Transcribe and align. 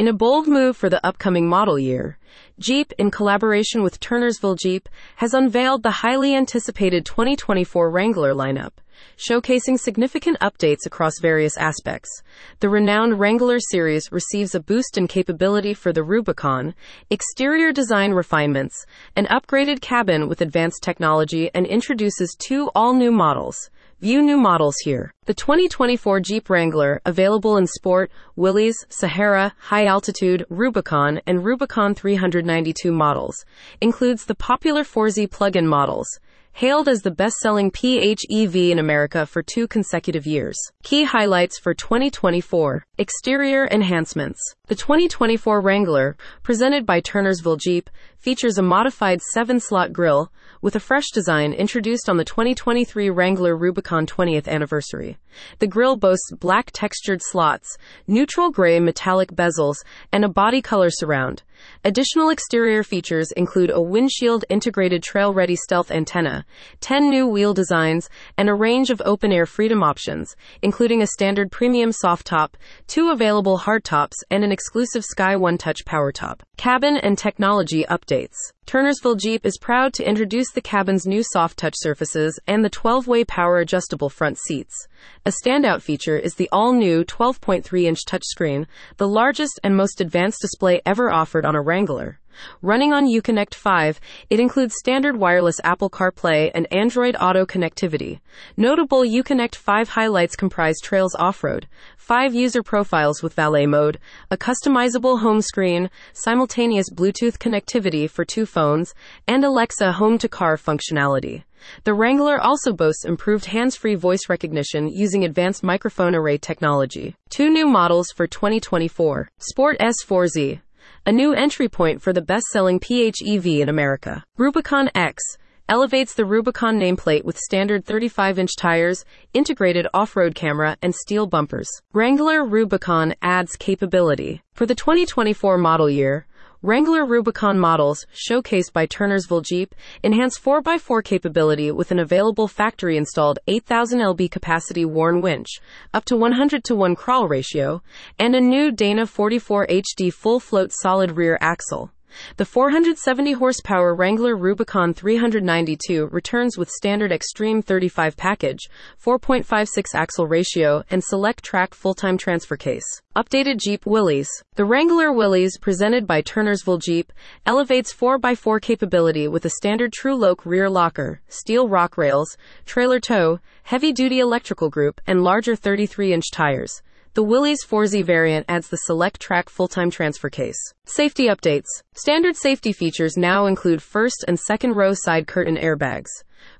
In 0.00 0.08
a 0.08 0.14
bold 0.14 0.48
move 0.48 0.78
for 0.78 0.88
the 0.88 1.06
upcoming 1.06 1.46
model 1.46 1.78
year, 1.78 2.16
Jeep, 2.58 2.90
in 2.96 3.10
collaboration 3.10 3.82
with 3.82 4.00
Turnersville 4.00 4.58
Jeep, 4.58 4.88
has 5.16 5.34
unveiled 5.34 5.82
the 5.82 5.90
highly 5.90 6.34
anticipated 6.34 7.04
2024 7.04 7.90
Wrangler 7.90 8.32
lineup, 8.32 8.70
showcasing 9.18 9.78
significant 9.78 10.38
updates 10.40 10.86
across 10.86 11.20
various 11.20 11.58
aspects. 11.58 12.22
The 12.60 12.70
renowned 12.70 13.20
Wrangler 13.20 13.58
series 13.60 14.10
receives 14.10 14.54
a 14.54 14.60
boost 14.60 14.96
in 14.96 15.06
capability 15.06 15.74
for 15.74 15.92
the 15.92 16.02
Rubicon, 16.02 16.74
exterior 17.10 17.70
design 17.70 18.12
refinements, 18.12 18.86
an 19.16 19.26
upgraded 19.26 19.82
cabin 19.82 20.30
with 20.30 20.40
advanced 20.40 20.82
technology, 20.82 21.50
and 21.52 21.66
introduces 21.66 22.34
two 22.38 22.70
all 22.74 22.94
new 22.94 23.12
models. 23.12 23.68
View 24.00 24.22
new 24.22 24.38
models 24.38 24.76
here. 24.82 25.12
The 25.26 25.34
2024 25.34 26.20
Jeep 26.20 26.48
Wrangler, 26.48 27.02
available 27.04 27.58
in 27.58 27.66
Sport, 27.66 28.10
Willys, 28.34 28.86
Sahara, 28.88 29.52
High 29.58 29.84
Altitude, 29.84 30.46
Rubicon, 30.48 31.20
and 31.26 31.44
Rubicon 31.44 31.94
392 31.94 32.92
models, 32.92 33.44
includes 33.82 34.24
the 34.24 34.34
popular 34.34 34.84
4xe 34.84 35.30
plug-in 35.30 35.66
models 35.66 36.18
hailed 36.52 36.88
as 36.88 37.02
the 37.02 37.10
best 37.10 37.36
selling 37.36 37.70
PHEV 37.70 38.70
in 38.70 38.78
America 38.78 39.26
for 39.26 39.42
two 39.42 39.68
consecutive 39.68 40.26
years. 40.26 40.58
Key 40.82 41.04
highlights 41.04 41.58
for 41.58 41.74
2024 41.74 42.86
Exterior 43.00 43.66
enhancements. 43.70 44.38
The 44.66 44.74
2024 44.74 45.62
Wrangler, 45.62 46.18
presented 46.42 46.84
by 46.84 47.00
Turnersville 47.00 47.58
Jeep, 47.58 47.88
features 48.18 48.58
a 48.58 48.62
modified 48.62 49.22
seven 49.32 49.58
slot 49.58 49.90
grille 49.90 50.30
with 50.60 50.76
a 50.76 50.80
fresh 50.80 51.08
design 51.10 51.54
introduced 51.54 52.10
on 52.10 52.18
the 52.18 52.24
2023 52.26 53.08
Wrangler 53.08 53.56
Rubicon 53.56 54.04
20th 54.04 54.46
anniversary. 54.46 55.16
The 55.60 55.66
grille 55.66 55.96
boasts 55.96 56.30
black 56.38 56.70
textured 56.72 57.22
slots, 57.22 57.78
neutral 58.06 58.50
gray 58.50 58.78
metallic 58.78 59.32
bezels, 59.32 59.76
and 60.12 60.22
a 60.22 60.28
body 60.28 60.60
color 60.60 60.90
surround. 60.90 61.42
Additional 61.84 62.30
exterior 62.30 62.82
features 62.82 63.32
include 63.32 63.70
a 63.70 63.80
windshield 63.80 64.44
integrated 64.48 65.02
trail 65.02 65.32
ready 65.32 65.56
stealth 65.56 65.90
antenna, 65.90 66.44
10 66.80 67.08
new 67.08 67.26
wheel 67.26 67.54
designs, 67.54 68.08
and 68.36 68.48
a 68.48 68.54
range 68.54 68.90
of 68.90 69.00
open 69.04 69.32
air 69.32 69.46
freedom 69.46 69.82
options, 69.82 70.36
including 70.62 71.02
a 71.02 71.06
standard 71.06 71.50
premium 71.50 71.92
soft 71.92 72.26
top, 72.26 72.56
two 72.90 73.10
available 73.10 73.56
hard 73.56 73.84
tops, 73.84 74.16
and 74.32 74.42
an 74.42 74.50
exclusive 74.50 75.04
Sky 75.04 75.36
One 75.36 75.56
Touch 75.56 75.84
power 75.84 76.10
top. 76.10 76.42
Cabin 76.56 76.96
and 76.96 77.16
technology 77.16 77.84
updates. 77.84 78.34
Turnersville 78.66 79.16
Jeep 79.16 79.46
is 79.46 79.58
proud 79.58 79.94
to 79.94 80.08
introduce 80.08 80.50
the 80.50 80.60
cabin's 80.60 81.06
new 81.06 81.22
soft 81.22 81.56
touch 81.56 81.74
surfaces 81.76 82.38
and 82.48 82.64
the 82.64 82.70
12 82.70 83.06
way 83.06 83.24
power 83.24 83.58
adjustable 83.58 84.08
front 84.08 84.38
seats. 84.38 84.88
A 85.24 85.30
standout 85.30 85.82
feature 85.82 86.18
is 86.18 86.34
the 86.34 86.48
all 86.50 86.72
new 86.72 87.04
12.3 87.04 87.84
inch 87.84 88.00
touchscreen, 88.08 88.66
the 88.96 89.08
largest 89.08 89.60
and 89.62 89.76
most 89.76 90.00
advanced 90.00 90.40
display 90.40 90.82
ever 90.84 91.12
offered 91.12 91.46
on 91.46 91.54
a 91.54 91.62
Wrangler. 91.62 92.19
Running 92.62 92.92
on 92.92 93.06
Uconnect 93.06 93.54
5, 93.54 94.00
it 94.30 94.40
includes 94.40 94.74
standard 94.78 95.16
wireless 95.16 95.60
Apple 95.64 95.90
CarPlay 95.90 96.50
and 96.54 96.66
Android 96.72 97.16
Auto 97.20 97.46
connectivity. 97.46 98.20
Notable 98.56 99.02
Uconnect 99.02 99.54
5 99.54 99.88
highlights 99.90 100.36
comprise 100.36 100.76
Trails 100.82 101.14
Off-Road, 101.14 101.68
5 101.96 102.34
user 102.34 102.62
profiles 102.62 103.22
with 103.22 103.34
valet 103.34 103.66
mode, 103.66 103.98
a 104.30 104.36
customizable 104.36 105.20
home 105.20 105.42
screen, 105.42 105.90
simultaneous 106.12 106.90
Bluetooth 106.90 107.38
connectivity 107.38 108.08
for 108.08 108.24
two 108.24 108.46
phones, 108.46 108.94
and 109.26 109.44
Alexa 109.44 109.92
home 109.92 110.18
to 110.18 110.28
car 110.28 110.56
functionality. 110.56 111.44
The 111.84 111.94
Wrangler 111.94 112.40
also 112.40 112.72
boasts 112.72 113.04
improved 113.04 113.46
hands-free 113.46 113.96
voice 113.96 114.28
recognition 114.28 114.88
using 114.88 115.24
advanced 115.24 115.62
microphone 115.62 116.14
array 116.14 116.38
technology. 116.38 117.16
Two 117.28 117.50
new 117.50 117.66
models 117.66 118.08
for 118.14 118.26
2024. 118.26 119.30
Sport 119.38 119.76
S 119.78 119.96
4xe 120.06 120.60
a 121.06 121.12
new 121.12 121.32
entry 121.32 121.68
point 121.68 122.02
for 122.02 122.12
the 122.12 122.22
best 122.22 122.46
selling 122.46 122.80
PHEV 122.80 123.60
in 123.60 123.68
America. 123.68 124.24
Rubicon 124.36 124.90
X 124.94 125.22
elevates 125.70 126.14
the 126.14 126.24
Rubicon 126.24 126.80
nameplate 126.80 127.24
with 127.24 127.38
standard 127.38 127.84
35 127.84 128.40
inch 128.40 128.56
tires, 128.56 129.04
integrated 129.32 129.86
off 129.94 130.16
road 130.16 130.34
camera, 130.34 130.76
and 130.82 130.92
steel 130.94 131.26
bumpers. 131.26 131.68
Wrangler 131.92 132.44
Rubicon 132.44 133.14
adds 133.22 133.54
capability. 133.54 134.42
For 134.52 134.66
the 134.66 134.74
2024 134.74 135.58
model 135.58 135.88
year, 135.88 136.26
Wrangler 136.62 137.06
Rubicon 137.06 137.58
models, 137.58 138.04
showcased 138.14 138.74
by 138.74 138.86
Turnersville 138.86 139.42
Jeep, 139.42 139.74
enhance 140.04 140.38
4x4 140.38 141.02
capability 141.02 141.70
with 141.70 141.90
an 141.90 141.98
available 141.98 142.48
factory 142.48 142.98
installed 142.98 143.38
8000 143.46 144.00
lb 144.00 144.30
capacity 144.30 144.84
Warn 144.84 145.22
winch, 145.22 145.48
up 145.94 146.04
to 146.04 146.18
100 146.18 146.62
to 146.64 146.74
1 146.74 146.96
crawl 146.96 147.26
ratio, 147.26 147.80
and 148.18 148.34
a 148.34 148.42
new 148.42 148.70
Dana 148.70 149.06
44 149.06 149.68
HD 149.68 150.12
full 150.12 150.38
float 150.38 150.70
solid 150.70 151.12
rear 151.12 151.38
axle. 151.40 151.92
The 152.36 152.44
470 152.44 153.32
horsepower 153.32 153.94
Wrangler 153.94 154.36
Rubicon 154.36 154.94
392 154.94 156.06
returns 156.06 156.58
with 156.58 156.70
standard 156.70 157.12
Extreme 157.12 157.62
35 157.62 158.16
package, 158.16 158.68
4.56 159.04 159.94
axle 159.94 160.26
ratio, 160.26 160.82
and 160.90 161.02
Selec-Trac 161.02 161.74
full 161.74 161.94
time 161.94 162.18
transfer 162.18 162.56
case. 162.56 162.84
Updated 163.16 163.58
Jeep 163.58 163.86
Willys. 163.86 164.28
The 164.54 164.64
Wrangler 164.64 165.12
Willys, 165.12 165.58
presented 165.58 166.06
by 166.06 166.22
Turnersville 166.22 166.80
Jeep, 166.80 167.12
elevates 167.46 167.92
4x4 167.92 168.62
capability 168.62 169.28
with 169.28 169.44
a 169.44 169.50
standard 169.50 169.92
Tru-Lok 169.92 170.46
rear 170.46 170.70
locker, 170.70 171.20
steel 171.28 171.68
rock 171.68 171.96
rails, 171.98 172.36
trailer 172.66 173.00
tow, 173.00 173.40
heavy 173.64 173.92
duty 173.92 174.20
electrical 174.20 174.70
group, 174.70 175.00
and 175.06 175.22
larger 175.22 175.56
33 175.56 176.12
inch 176.12 176.30
tires. 176.30 176.82
The 177.14 177.24
Willys 177.24 177.64
4xe 177.64 178.04
variant 178.04 178.46
adds 178.48 178.68
the 178.68 178.78
Selec-Trac 178.88 179.48
full-time 179.48 179.90
transfer 179.90 180.30
case. 180.30 180.72
Safety 180.84 181.26
updates. 181.26 181.66
Standard 181.92 182.36
safety 182.36 182.72
features 182.72 183.16
now 183.16 183.46
include 183.46 183.82
first 183.82 184.24
and 184.28 184.38
second 184.38 184.76
row 184.76 184.92
side 184.94 185.26
curtain 185.26 185.56
airbags. 185.56 186.06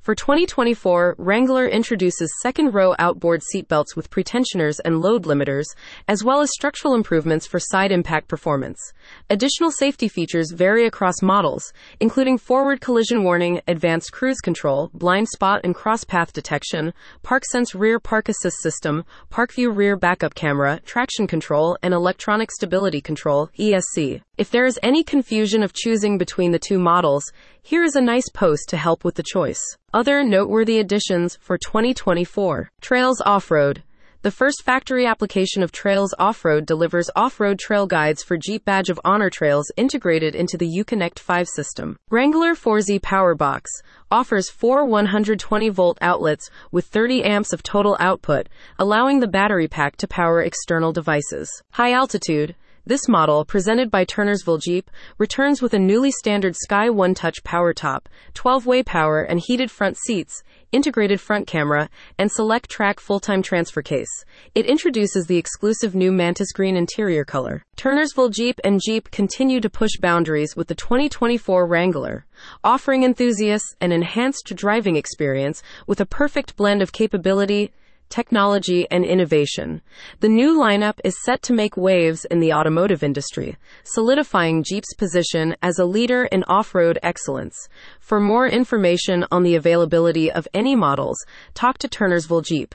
For 0.03 0.15
2024, 0.15 1.17
Wrangler 1.19 1.69
introduces 1.69 2.33
second 2.41 2.73
row 2.73 2.95
outboard 2.99 3.43
seatbelts 3.55 3.95
with 3.95 4.09
pretensioners 4.09 4.81
and 4.83 5.03
load 5.03 5.25
limiters, 5.25 5.67
as 6.09 6.25
well 6.25 6.41
as 6.41 6.51
structural 6.53 6.95
improvements 6.95 7.47
for 7.47 7.61
side 7.61 7.93
impact 7.93 8.27
performance. 8.27 8.79
Additional 9.29 9.71
safety 9.71 10.09
features 10.09 10.53
vary 10.53 10.87
across 10.87 11.21
models, 11.21 11.75
including 12.01 12.39
forward 12.39 12.81
collision 12.81 13.25
warning, 13.25 13.61
advanced 13.69 14.11
cruise 14.11 14.41
control, 14.41 14.91
blind 14.95 15.29
spot 15.29 15.61
and 15.65 15.75
cross 15.75 16.03
path 16.03 16.33
detection, 16.33 16.95
ParkSense 17.23 17.79
rear 17.79 18.01
park 18.01 18.31
assist 18.31 18.57
system, 18.63 19.05
ParkView 19.31 19.77
rear 19.77 19.97
backup 19.97 20.35
camera, 20.35 20.81
traction 20.87 21.27
control, 21.27 21.77
and 21.83 21.93
electronic 21.93 22.51
stability 22.51 23.03
control, 23.03 23.51
ESC. 23.59 24.23
If 24.39 24.51
there 24.51 24.65
is 24.65 24.81
any 24.83 25.05
confusion 25.05 25.63
of 25.63 25.75
choosing 25.75 26.17
between 26.17 26.53
the 26.53 26.59
two 26.59 26.79
models, 26.79 27.31
here 27.63 27.85
is 27.85 27.95
a 27.95 28.01
nice 28.01 28.31
post 28.31 28.71
to 28.71 28.79
help 28.79 29.05
with 29.05 29.17
the 29.17 29.23
choice. 29.23 29.61
Other 29.93 30.23
noteworthy 30.23 30.79
additions 30.79 31.37
for 31.41 31.59
2024 31.59 32.71
Trails 32.81 33.21
Off 33.23 33.51
Road. 33.51 33.83
The 34.23 34.31
first 34.31 34.63
factory 34.63 35.05
application 35.05 35.65
of 35.65 35.73
Trails 35.73 36.15
Off 36.17 36.45
Road 36.45 36.65
delivers 36.65 37.11
off 37.17 37.41
road 37.41 37.59
trail 37.59 37.89
guides 37.89 38.23
for 38.23 38.37
Jeep 38.37 38.65
Badge 38.65 38.89
of 38.89 39.01
Honor 39.05 39.31
trails 39.31 39.73
integrated 39.77 40.37
into 40.37 40.57
the 40.57 40.69
Uconnect 40.69 41.19
5 41.19 41.49
system. 41.49 41.97
Wrangler 42.09 42.55
4xe 42.55 43.03
Power 43.03 43.35
Box 43.35 43.69
offers 44.13 44.49
four 44.49 44.85
120 44.85 45.69
volt 45.71 45.99
outlets 46.01 46.51
with 46.71 46.87
30 46.87 47.25
amps 47.25 47.53
of 47.53 47.65
total 47.65 47.97
output, 47.99 48.49
allowing 48.79 49.19
the 49.19 49.27
battery 49.27 49.67
pack 49.67 49.97
to 49.97 50.07
power 50.07 50.41
external 50.41 50.93
devices. 50.93 51.51
High 51.73 51.95
altitude. 51.95 52.55
This 52.91 53.07
model, 53.07 53.45
presented 53.45 53.89
by 53.89 54.05
Turnersville 54.05 54.61
Jeep, 54.61 54.91
returns 55.17 55.63
with 55.63 55.75
a 55.75 55.79
newly 55.79 56.11
standard 56.11 56.57
Sky 56.57 56.91
One 56.91 57.15
Touch 57.15 57.45
power 57.45 57.73
top, 57.73 58.09
12 58.35 58.67
way 58.67 58.83
power 58.83 59.23
and 59.23 59.39
heated 59.39 59.71
front 59.71 59.97
seats, 59.97 60.43
integrated 60.73 61.21
front 61.21 61.47
camera, 61.47 61.89
and 62.19 62.33
Selec-Trac 62.33 62.99
full 62.99 63.21
time 63.21 63.43
transfer 63.43 63.81
case. 63.81 64.09
It 64.57 64.67
introduces 64.67 65.27
the 65.27 65.37
exclusive 65.37 65.95
new 65.95 66.11
Mantis 66.11 66.51
Green 66.51 66.77
interior 66.77 67.25
color. 67.25 67.63
Turnersville 67.77 68.33
Jeep 68.33 68.59
and 68.65 68.81
Jeep 68.85 69.13
continue 69.13 69.61
to 69.61 69.71
push 69.71 69.97
boundaries 70.01 70.57
with 70.57 70.67
the 70.67 70.75
2024 70.75 71.69
Wrangler, 71.69 72.27
offering 72.65 73.05
enthusiasts 73.05 73.77
an 73.81 73.93
enhanced 73.93 74.53
driving 74.57 74.97
experience 74.97 75.63
with 75.87 76.01
a 76.01 76.07
perfect 76.07 76.57
blend 76.57 76.83
of 76.83 76.91
capability, 76.91 77.71
technology, 78.11 78.87
and 78.91 79.05
innovation. 79.05 79.81
The 80.21 80.29
new 80.29 80.59
lineup 80.59 80.99
is 81.05 81.23
set 81.25 81.41
to 81.43 81.55
make 81.55 81.77
waves 81.77 82.27
in 82.27 82.41
the 82.41 82.53
automotive 82.53 83.03
industry, 83.03 83.57
solidifying 83.85 84.63
Jeep's 84.63 84.93
position 84.95 85.57
as 85.63 85.79
a 85.79 85.87
leader 85.87 86.25
in 86.25 86.45
off 86.45 86.75
road 86.75 86.99
excellence. 87.03 87.57
For 88.01 88.21
more 88.21 88.47
information 88.47 89.25
on 89.31 89.45
the 89.45 89.55
availability 89.55 90.31
of 90.31 90.47
any 90.53 90.77
models, 90.77 91.25
talk 91.55 91.79
to 91.79 91.89
Turnersville 91.89 92.45
Jeep. 92.45 92.75